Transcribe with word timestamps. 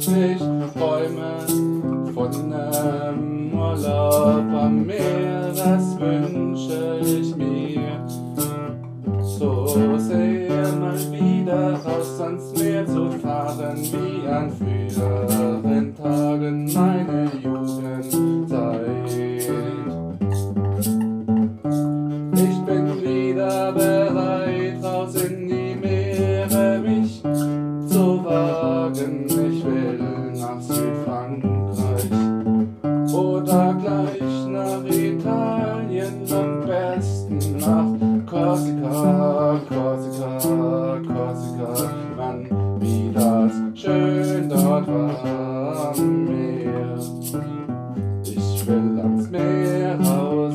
Ich 0.00 0.38
träume 0.74 1.46
von 2.14 2.52
einem 2.52 3.52
Urlaub 3.52 4.44
am 4.52 4.86
Meer, 4.86 5.52
das 5.54 5.98
wünsche 6.00 7.00
ich 7.00 7.36
mir. 7.36 8.04
So 9.22 9.98
sehr 9.98 10.72
mal 10.72 10.98
wieder 11.12 11.74
raus 11.74 12.20
ans 12.20 12.52
Meer 12.58 12.86
zu 12.86 13.10
fahren 13.12 13.76
wie 13.76 14.26
ein 14.26 14.50
Führer. 14.50 15.47
Gleich 33.80 34.46
nach 34.48 34.84
Italien, 34.84 36.24
am 36.30 36.66
besten 36.66 37.38
nach 37.58 38.08
Korsika, 38.26 39.60
Korsika, 39.68 41.00
Korsika. 41.06 42.08
Mann, 42.16 42.46
wie 42.80 43.12
das 43.12 43.52
schön 43.74 44.48
dort 44.48 44.86
war 44.88 45.94
am 45.96 46.24
Meer. 46.24 46.98
Ich 48.24 48.66
will 48.66 49.00
ans 49.00 49.30
Meer 49.30 50.00
raus. 50.00 50.54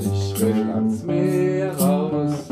Ich 0.00 0.40
will 0.40 0.70
ans 0.74 1.04
Meer 1.04 1.76
raus. 1.78 2.48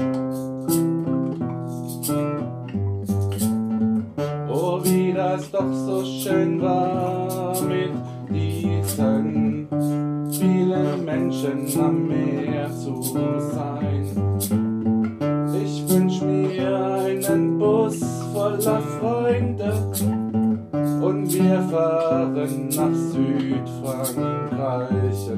Oh, 4.49 4.81
wie 4.83 5.13
das 5.13 5.51
doch 5.51 5.73
so 5.73 6.05
schön 6.05 6.61
war 6.61 7.22
Menschen 11.43 11.81
am 11.81 12.07
Meer 12.07 12.71
zu 12.71 13.03
sein. 13.03 14.07
Ich 15.65 15.89
wünsch 15.89 16.21
mir 16.23 17.03
einen 17.05 17.59
Bus 17.59 17.99
voller 18.33 18.81
Freunde 18.81 19.73
und 21.01 21.33
wir 21.33 21.61
fahren 21.63 22.69
nach 22.69 22.95
Südfrankreich 23.13 25.31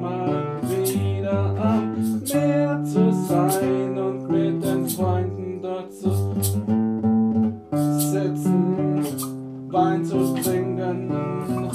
mal 0.00 0.60
wieder 0.62 1.54
am 1.58 1.94
Meer 2.32 2.84
zu 2.84 3.12
sein 3.28 3.98
und 3.98 4.30
mit 4.30 4.62
den 4.64 4.88
Freunden 4.88 5.60
dort 5.62 5.92
zu 5.92 6.10
sitzen, 7.98 9.04
Wein 9.68 10.04
zu 10.04 10.34
trinken, 10.34 11.12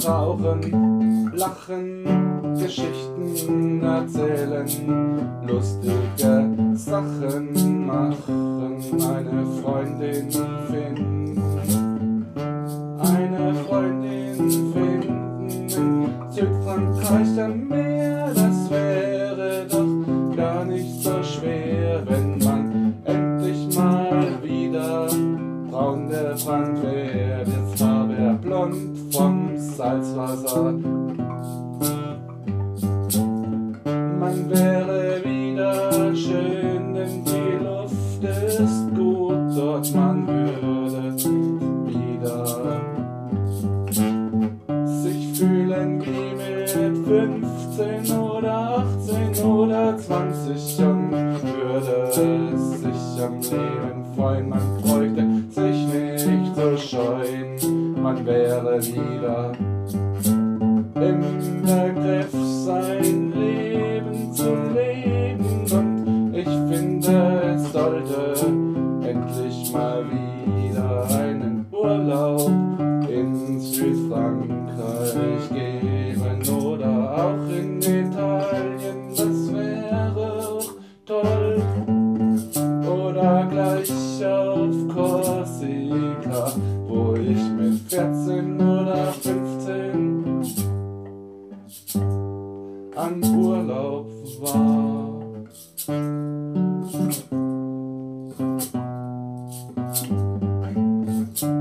rauchen, 0.06 1.32
lachen, 1.34 2.04
Geschichten 2.58 3.82
erzählen, 3.82 4.66
lustige 5.46 6.74
Sachen 6.74 7.86
machen, 7.86 8.76
eine 8.92 9.46
Freundin 9.62 10.30
finden, 10.30 11.15
gebrannt 26.46 26.82
wird. 26.82 27.48
Jetzt 27.48 27.80
war 27.80 28.10
er 28.10 28.34
blond 28.34 28.76
vom 29.12 29.56
Salzwasser. 29.56 30.72
Man 34.20 34.50
wäre 34.50 35.24
wieder 35.24 36.14
schön, 36.14 36.94
denn 36.94 37.24
die 37.24 37.64
Luft 37.64 38.22
ist 38.22 38.94
gut 38.94 39.56
dort, 39.56 39.94
man 39.94 40.26
würde 40.26 41.16
wieder 41.86 42.46
sich 45.02 45.38
fühlen 45.38 46.00
wie 46.00 46.34
mit 46.34 46.70
15 46.70 48.18
oder 48.18 48.84
18 49.34 49.44
oder 49.44 49.98
20 49.98 50.80
und 50.80 51.10
würde 51.10 52.58
sich 52.58 53.22
am 53.22 53.40
Leben 53.40 54.04
freuen. 54.16 54.48
Man 54.48 54.82
bräuchte 54.82 55.15
wäre 58.26 58.82
wieder 58.82 59.52
im 60.96 61.20
Begriff, 61.62 62.32
sein 62.64 63.32
Leben 63.32 64.32
zu 64.32 64.50
leben. 64.74 65.64
Und 65.70 66.34
ich 66.34 66.44
finde, 66.44 67.54
es 67.54 67.72
sollte 67.72 68.34
endlich 69.06 69.72
mal 69.72 70.04
wieder 70.10 71.08
einen 71.10 71.66
Urlaub 71.70 72.50
in 73.08 73.60
Südfrankreich 73.60 75.48
geben 75.50 75.65
Urlaub 93.28 94.06
war. 94.40 95.22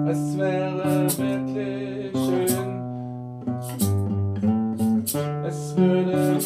Es 0.07 0.37
wäre 0.37 1.07
wirklich 1.17 2.11
schön, 2.13 2.65
es 5.45 5.75
würde 5.75 6.39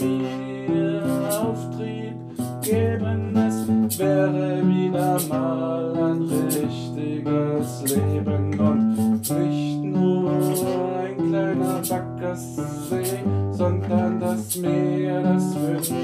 mir 0.68 1.04
Auftrieb 1.42 2.16
geben, 2.62 3.36
es 3.36 4.00
wäre 4.00 4.68
wieder 4.68 5.19
mal 5.30 5.95
ein 5.95 6.21
richtiges 6.24 7.83
Leben. 7.95 8.60
Und 8.60 9.19
nicht 9.30 9.83
nur 9.83 10.31
ein 10.31 11.16
kleiner 11.18 11.81
Backersee, 11.88 13.24
sondern 13.51 14.19
das 14.19 14.56
Meer, 14.57 14.89
das 15.24 15.56
wünsche 15.56 15.95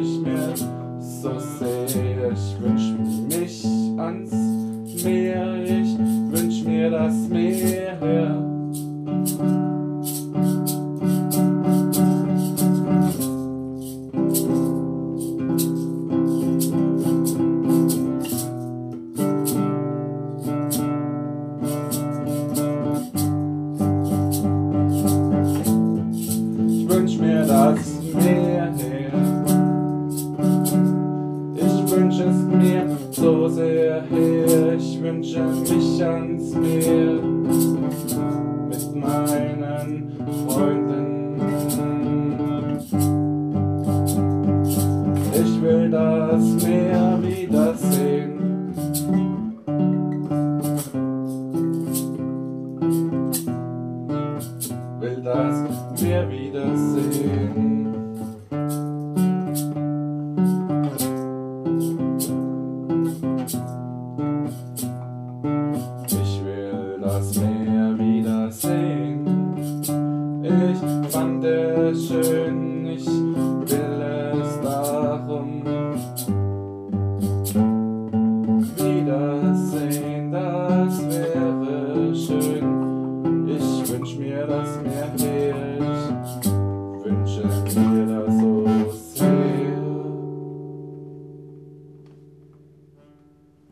ich 0.00 0.20
so 33.12 33.48
sehr 33.48 34.02
her. 34.02 34.74
Ich 34.76 35.02
wünsche 35.02 35.40
mich 35.40 36.04
ans 36.04 36.54
Meer 36.54 37.20
mit 38.68 38.94
meinen 38.94 40.12
Freunden. 40.46 41.40
Ich 45.32 45.62
will 45.62 45.90
das 45.90 46.42
Meer 46.64 47.18
wiedersehen. 47.22 48.35
Wiedersehen. 71.96 72.75